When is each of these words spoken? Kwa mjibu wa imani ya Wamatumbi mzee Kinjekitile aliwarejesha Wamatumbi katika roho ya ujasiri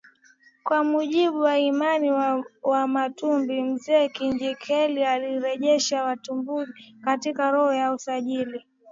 Kwa 0.63 0.83
mjibu 0.83 1.39
wa 1.39 1.59
imani 1.59 2.07
ya 2.07 2.43
Wamatumbi 2.63 3.63
mzee 3.63 4.09
Kinjekitile 4.09 5.07
aliwarejesha 5.07 6.01
Wamatumbi 6.03 6.73
katika 7.03 7.51
roho 7.51 7.73
ya 7.73 7.91
ujasiri 7.93 8.65